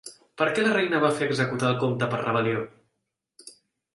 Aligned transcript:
Per 0.41 0.45
què 0.53 0.63
la 0.67 0.71
reina 0.77 1.01
va 1.03 1.11
fer 1.19 1.27
executar 1.31 1.69
el 1.73 1.77
comte 1.83 2.09
per 2.15 2.21
rebel·lió? 2.23 2.63